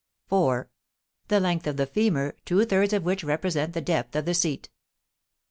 4. 0.29 0.67
The 1.27 1.39
length 1.39 1.67
of 1.67 1.77
the 1.77 1.85
femur, 1.85 2.33
two 2.43 2.65
thirds 2.65 2.91
of 2.91 3.03
which 3.03 3.23
represent 3.23 3.73
the 3.73 3.81
depth 3.81 4.15
of 4.15 4.25
the 4.25 4.33
seat. 4.33 4.63
5. 4.71 4.73